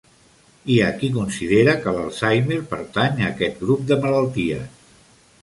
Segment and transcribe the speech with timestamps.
[0.75, 4.85] Hi ha qui considera que l'Alzheimer pertany a aquest grup de malalties.